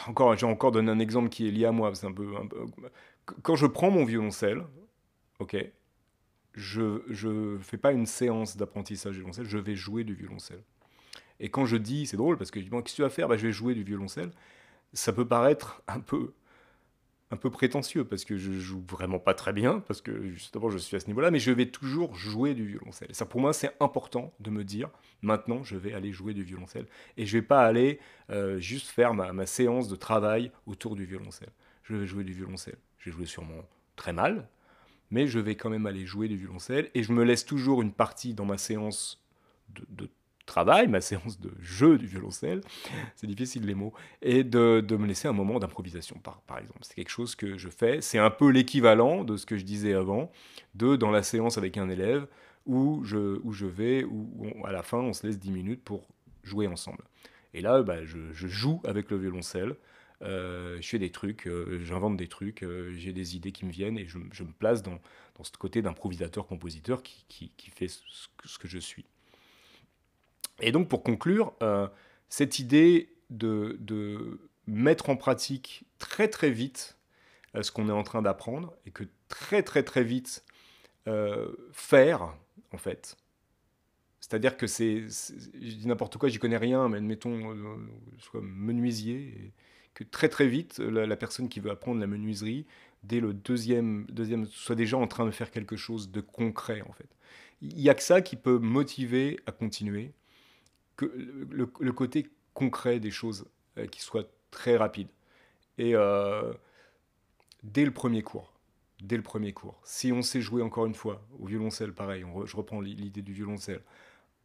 encore, 0.07 0.35
j'ai 0.35 0.45
encore 0.45 0.71
donné 0.71 0.91
un 0.91 0.99
exemple 0.99 1.29
qui 1.29 1.47
est 1.47 1.51
lié 1.51 1.65
à 1.65 1.71
moi. 1.71 1.93
C'est 1.95 2.07
un 2.07 2.11
peu, 2.11 2.27
quand 3.41 3.55
je 3.55 3.65
prends 3.65 3.91
mon 3.91 4.05
violoncelle, 4.05 4.63
ok, 5.39 5.57
je 6.53 7.01
ne 7.27 7.57
fais 7.59 7.77
pas 7.77 7.91
une 7.91 8.05
séance 8.05 8.57
d'apprentissage 8.57 9.13
du 9.13 9.19
violoncelle, 9.19 9.45
je 9.45 9.57
vais 9.57 9.75
jouer 9.75 10.03
du 10.03 10.13
violoncelle. 10.13 10.63
Et 11.39 11.49
quand 11.49 11.65
je 11.65 11.77
dis, 11.77 12.05
c'est 12.05 12.17
drôle 12.17 12.37
parce 12.37 12.51
que 12.51 12.59
je 12.59 12.65
dis, 12.65 12.69
bon, 12.69 12.81
qu'est-ce 12.81 12.93
que 12.93 12.97
tu 12.97 13.01
vas 13.01 13.09
faire? 13.09 13.27
Bah, 13.27 13.37
Je 13.37 13.47
vais 13.47 13.51
jouer 13.51 13.73
du 13.73 13.83
violoncelle. 13.83 14.31
Ça 14.93 15.11
peut 15.11 15.27
paraître 15.27 15.81
un 15.87 15.99
peu, 15.99 16.33
un 17.33 17.35
peu 17.35 17.49
prétentieux 17.49 18.05
parce 18.05 18.25
que 18.25 18.37
je 18.37 18.51
joue 18.53 18.83
vraiment 18.87 19.17
pas 19.17 19.33
très 19.33 19.53
bien, 19.53 19.79
parce 19.79 20.01
que 20.01 20.29
justement 20.29 20.69
je 20.69 20.77
suis 20.77 20.95
à 20.95 20.99
ce 20.99 21.07
niveau-là, 21.07 21.31
mais 21.31 21.39
je 21.39 21.51
vais 21.51 21.65
toujours 21.65 22.15
jouer 22.15 22.53
du 22.53 22.67
violoncelle. 22.67 23.09
Ça, 23.11 23.25
pour 23.25 23.41
moi, 23.41 23.53
c'est 23.53 23.71
important 23.79 24.31
de 24.39 24.51
me 24.51 24.63
dire, 24.63 24.89
maintenant, 25.23 25.63
je 25.63 25.75
vais 25.75 25.93
aller 25.93 26.11
jouer 26.11 26.35
du 26.35 26.43
violoncelle. 26.43 26.85
Et 27.17 27.25
je 27.25 27.35
vais 27.37 27.41
pas 27.41 27.65
aller 27.65 27.99
euh, 28.29 28.59
juste 28.59 28.87
faire 28.87 29.15
ma, 29.15 29.33
ma 29.33 29.47
séance 29.47 29.87
de 29.87 29.95
travail 29.95 30.51
autour 30.67 30.95
du 30.95 31.05
violoncelle. 31.05 31.51
Je 31.81 31.95
vais 31.95 32.05
jouer 32.05 32.23
du 32.23 32.33
violoncelle. 32.33 32.77
Je 32.99 33.09
vais 33.09 33.15
jouer 33.15 33.25
sûrement 33.25 33.67
très 33.95 34.13
mal, 34.13 34.47
mais 35.09 35.25
je 35.25 35.39
vais 35.39 35.55
quand 35.55 35.71
même 35.71 35.87
aller 35.87 36.05
jouer 36.05 36.27
du 36.27 36.37
violoncelle. 36.37 36.91
Et 36.93 37.01
je 37.01 37.13
me 37.13 37.23
laisse 37.23 37.45
toujours 37.45 37.81
une 37.81 37.93
partie 37.93 38.35
dans 38.35 38.45
ma 38.45 38.59
séance 38.59 39.23
de 39.89 40.07
travail, 40.45 40.87
ma 40.87 41.01
séance 41.01 41.39
de 41.39 41.51
jeu 41.59 41.97
du 41.97 42.05
violoncelle, 42.05 42.61
c'est 43.15 43.27
difficile 43.27 43.65
les 43.65 43.75
mots, 43.75 43.93
et 44.21 44.43
de, 44.43 44.85
me 44.95 45.07
laisser 45.07 45.27
un 45.27 45.33
moment 45.33 45.59
d'improvisation, 45.59 46.17
par, 46.19 46.41
par 46.41 46.59
exemple. 46.59 46.79
C'est 46.81 46.95
quelque 46.95 47.09
chose 47.09 47.35
que 47.35 47.57
je 47.57 47.69
fais, 47.69 48.01
c'est 48.01 48.19
un 48.19 48.29
peu 48.29 48.49
l'équivalent 48.49 49.23
de 49.23 49.37
ce 49.37 49.45
que 49.45 49.57
je 49.57 49.63
disais 49.63 49.93
avant, 49.93 50.31
de 50.75 50.95
dans 50.95 51.11
la 51.11 51.23
séance 51.23 51.57
avec 51.57 51.77
un 51.77 51.89
élève, 51.89 52.27
où 52.65 53.03
je, 53.03 53.39
où 53.43 53.51
je 53.51 53.65
vais, 53.65 54.03
où 54.03 54.25
à 54.65 54.71
la 54.71 54.83
fin 54.83 54.99
on 54.99 55.13
se 55.13 55.27
laisse 55.27 55.39
10 55.39 55.51
minutes 55.51 55.83
pour 55.83 56.07
jouer 56.43 56.67
ensemble. 56.67 57.03
Et 57.53 57.61
là, 57.61 57.83
bah, 57.83 58.03
je, 58.03 58.17
joue 58.33 58.81
avec 58.83 59.11
le 59.11 59.17
violoncelle, 59.17 59.75
euh, 60.21 60.77
je 60.81 60.87
fais 60.87 60.99
des 60.99 61.11
trucs, 61.11 61.47
euh, 61.47 61.79
j'invente 61.83 62.17
des 62.17 62.27
trucs, 62.27 62.63
euh, 62.63 62.93
j'ai 62.93 63.13
des 63.13 63.35
idées 63.35 63.51
qui 63.51 63.65
me 63.65 63.71
viennent, 63.71 63.97
et 63.97 64.07
je, 64.07 64.17
me 64.17 64.51
place 64.57 64.81
dans, 64.81 64.99
dans 65.37 65.43
ce 65.43 65.51
côté 65.51 65.81
d'improvisateur-compositeur 65.81 67.03
qui, 67.03 67.25
qui, 67.27 67.51
qui, 67.57 67.69
fait 67.69 67.87
ce 67.87 68.57
que 68.57 68.67
je 68.67 68.79
suis. 68.79 69.05
Et 70.61 70.71
donc 70.71 70.87
pour 70.87 71.03
conclure, 71.03 71.53
euh, 71.61 71.87
cette 72.29 72.59
idée 72.59 73.09
de, 73.29 74.39
mettre 74.65 75.09
en 75.09 75.17
pratique 75.17 75.83
très 75.99 76.29
très 76.29 76.49
vite 76.49 76.97
euh, 77.53 77.63
ce 77.63 77.71
qu'on 77.71 77.89
est 77.89 77.93
en 77.93 78.03
train 78.03 78.21
d'apprendre 78.21 78.73
et 78.85 78.91
que 78.91 79.03
très 79.27 79.61
très 79.61 79.83
très 79.83 80.05
vite 80.05 80.45
euh, 81.07 81.51
faire 81.73 82.33
en 82.71 82.77
fait. 82.77 83.17
C'est-à-dire 84.21 84.55
que 84.55 84.67
c'est, 84.67 85.01
je 85.01 85.75
dis 85.75 85.85
n'importe 85.85 86.17
quoi, 86.17 86.29
j'y 86.29 86.39
connais 86.39 86.57
rien, 86.57 86.87
mais 86.87 86.97
admettons, 86.97 87.57
soit 88.19 88.39
menuisier, 88.41 89.51
que 89.93 90.05
très 90.05 90.29
très 90.29 90.47
vite, 90.47 90.79
la, 90.79 91.17
personne 91.17 91.49
qui 91.49 91.59
veut 91.59 91.69
apprendre 91.69 91.99
la 91.99 92.07
menuiserie, 92.07 92.65
dès 93.03 93.19
le 93.19 93.33
deuxième, 93.33 94.05
deuxième, 94.09 94.45
soit 94.45 94.75
déjà 94.75 94.97
en 94.97 95.07
train 95.07 95.25
de 95.25 95.31
faire 95.31 95.51
quelque 95.51 95.75
chose 95.75 96.09
de 96.09 96.21
concret 96.21 96.81
en 96.87 96.93
fait. 96.93 97.09
Il 97.61 97.75
n'y 97.75 97.89
a 97.89 97.93
que 97.93 98.01
ça 98.01 98.21
qui 98.21 98.37
peut 98.37 98.59
motiver 98.59 99.41
à 99.45 99.51
continuer 99.51 100.13
que 100.95 101.05
le, 101.05 101.91
côté 101.91 102.27
concret 102.53 102.99
des 102.99 103.11
choses 103.11 103.45
euh, 103.77 103.87
qui 103.87 104.01
soit 104.01 104.29
très 104.51 104.77
rapide. 104.77 105.07
Et 105.77 105.95
euh, 105.95 106.53
dès 107.63 107.85
le 107.85 107.91
premier 107.91 108.21
cours, 108.21 108.53
dès 109.01 109.17
le 109.17 109.23
premier 109.23 109.53
cours, 109.53 109.79
si 109.83 110.11
on 110.11 110.21
sait 110.21 110.41
jouer 110.41 110.61
encore 110.61 110.85
une 110.85 110.93
fois 110.93 111.25
au 111.39 111.45
violoncelle, 111.45 111.93
pareil, 111.93 112.25
je 112.45 112.55
reprends 112.55 112.81
l'idée 112.81 113.21
du 113.21 113.33
violoncelle, 113.33 113.81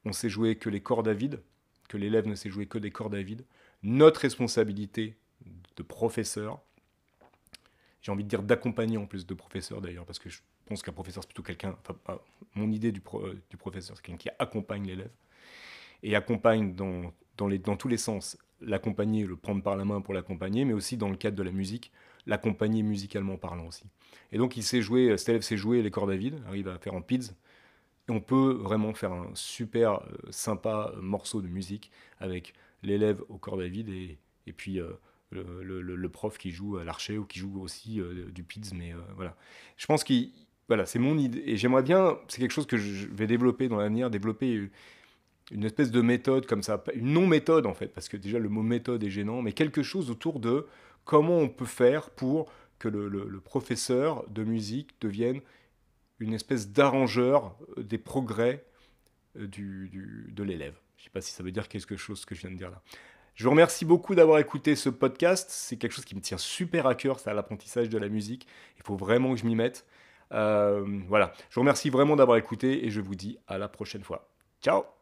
on 0.04 0.12
sait 0.12 0.28
jouer 0.28 0.56
que 0.56 0.70
les 0.70 0.80
cordes 0.80 1.08
à 1.08 1.12
vide, 1.12 1.42
que 1.88 1.96
l'élève 1.96 2.26
ne 2.26 2.34
sait 2.34 2.50
jouer 2.50 2.66
que 2.66 2.78
des 2.78 2.90
cordes 2.90 3.14
à 3.14 3.22
vide, 3.22 3.44
notre 3.82 4.20
responsabilité 4.20 5.16
de 5.76 5.82
professeur, 5.82 6.60
j'ai 8.00 8.12
envie 8.12 8.24
de 8.24 8.28
dire 8.28 8.42
d'accompagner 8.42 8.96
en 8.96 9.06
plus 9.06 9.26
de 9.26 9.34
professeur 9.34 9.80
d'ailleurs, 9.80 10.06
parce 10.06 10.18
que 10.18 10.28
je 10.28 10.40
pense 10.66 10.82
qu'un 10.82 10.92
professeur 10.92 11.22
c'est 11.22 11.28
plutôt 11.28 11.42
quelqu'un, 11.42 11.76
enfin, 11.86 12.20
mon 12.54 12.70
idée 12.70 12.92
du, 12.92 13.02
euh, 13.14 13.34
du 13.50 13.56
professeur 13.56 13.96
c'est 13.96 14.02
quelqu'un 14.02 14.18
qui 14.18 14.30
accompagne 14.38 14.86
l'élève, 14.86 15.10
et 16.02 16.14
accompagne 16.16 16.74
dans, 16.74 17.12
dans, 17.36 17.76
tous 17.76 17.88
les 17.88 17.96
sens. 17.96 18.38
L'accompagner, 18.60 19.24
le 19.24 19.36
prendre 19.36 19.62
par 19.62 19.76
la 19.76 19.84
main 19.84 20.00
pour 20.00 20.14
l'accompagner, 20.14 20.64
mais 20.64 20.72
aussi 20.72 20.96
dans 20.96 21.08
le 21.08 21.16
cadre 21.16 21.36
de 21.36 21.42
la 21.42 21.52
musique, 21.52 21.92
l'accompagner 22.26 22.82
musicalement 22.82 23.36
parlant 23.36 23.66
aussi. 23.66 23.84
Et 24.32 24.38
donc 24.38 24.56
il 24.56 24.62
sait 24.62 24.82
jouer, 24.82 25.16
cet 25.16 25.30
élève 25.30 25.42
sait 25.42 25.56
jouer 25.56 25.82
les 25.82 25.90
cordes 25.90 26.10
à 26.10 26.16
vide, 26.16 26.42
arrive 26.46 26.68
à 26.68 26.78
faire 26.78 26.94
en 26.94 27.02
pids, 27.02 27.30
et 28.08 28.12
on 28.12 28.20
peut 28.20 28.52
vraiment 28.52 28.94
faire 28.94 29.12
un 29.12 29.30
super 29.34 30.00
euh, 30.00 30.16
sympa 30.30 30.92
morceau 31.00 31.42
de 31.42 31.48
musique 31.48 31.90
avec 32.18 32.54
l'élève 32.82 33.22
aux 33.28 33.38
cordes 33.38 33.60
à 33.60 33.68
vide 33.68 33.88
et, 33.90 34.18
et 34.46 34.52
puis 34.52 34.80
euh, 34.80 34.90
le, 35.30 36.08
prof 36.08 36.38
qui 36.38 36.50
joue 36.50 36.78
à 36.78 36.84
l'archer 36.84 37.18
ou 37.18 37.24
qui 37.24 37.38
joue 37.38 37.60
aussi 37.60 38.00
euh, 38.00 38.30
du 38.30 38.44
pids. 38.44 38.72
Mais 38.74 38.94
voilà, 39.14 39.36
je 39.76 39.86
pense 39.86 40.04
que 40.04 40.14
voilà, 40.68 40.86
c'est 40.86 40.98
mon 40.98 41.18
idée 41.18 41.42
et 41.46 41.56
j'aimerais 41.56 41.82
bien, 41.82 42.18
c'est 42.28 42.40
quelque 42.40 42.52
chose 42.52 42.66
que 42.66 42.76
je 42.76 43.06
vais 43.08 43.26
développer 43.26 43.68
dans 43.68 43.78
l'avenir, 43.78 44.10
développer 44.10 44.70
une 45.50 45.64
espèce 45.64 45.90
de 45.90 46.00
méthode 46.00 46.46
comme 46.46 46.62
ça, 46.62 46.82
une 46.94 47.12
non-méthode 47.12 47.66
en 47.66 47.74
fait, 47.74 47.88
parce 47.88 48.08
que 48.08 48.16
déjà 48.16 48.38
le 48.38 48.48
mot 48.48 48.62
méthode 48.62 49.02
est 49.02 49.10
gênant, 49.10 49.42
mais 49.42 49.52
quelque 49.52 49.82
chose 49.82 50.10
autour 50.10 50.40
de 50.40 50.66
comment 51.04 51.38
on 51.38 51.48
peut 51.48 51.64
faire 51.64 52.10
pour 52.10 52.52
que 52.78 52.88
le, 52.88 53.40
professeur 53.40 54.28
de 54.28 54.44
musique 54.44 54.90
devienne 55.00 55.40
une 56.20 56.34
espèce 56.34 56.70
d'arrangeur 56.70 57.56
euh, 57.76 57.82
des 57.82 57.98
progrès 57.98 58.64
euh, 59.38 59.46
du, 59.46 60.30
de 60.30 60.42
l'élève. 60.42 60.74
Je 60.96 61.02
ne 61.02 61.04
sais 61.04 61.10
pas 61.10 61.20
si 61.20 61.32
ça 61.32 61.42
veut 61.42 61.52
dire 61.52 61.68
quelque 61.68 61.96
chose 61.96 62.20
ce 62.20 62.26
que 62.26 62.34
je 62.34 62.40
viens 62.40 62.50
de 62.50 62.56
dire 62.56 62.70
là. 62.70 62.82
Je 63.34 63.44
vous 63.44 63.50
remercie 63.50 63.84
beaucoup 63.84 64.16
d'avoir 64.16 64.40
écouté 64.40 64.74
ce 64.74 64.88
podcast. 64.88 65.48
C'est 65.50 65.76
quelque 65.76 65.92
chose 65.92 66.04
qui 66.04 66.16
me 66.16 66.20
tient 66.20 66.38
super 66.38 66.86
à 66.86 66.96
cœur, 66.96 67.20
c'est 67.20 67.32
l'apprentissage 67.32 67.88
de 67.88 67.96
la 67.96 68.08
musique. 68.08 68.48
Il 68.76 68.82
faut 68.82 68.96
vraiment 68.96 69.32
que 69.32 69.40
je 69.40 69.46
m'y 69.46 69.54
mette. 69.54 69.86
Euh, 70.32 70.84
voilà, 71.06 71.32
je 71.48 71.54
vous 71.54 71.60
remercie 71.60 71.88
vraiment 71.88 72.16
d'avoir 72.16 72.36
écouté 72.36 72.84
et 72.84 72.90
je 72.90 73.00
vous 73.00 73.14
dis 73.14 73.38
à 73.46 73.56
la 73.58 73.68
prochaine 73.68 74.02
fois. 74.02 74.28
Ciao 74.60 74.97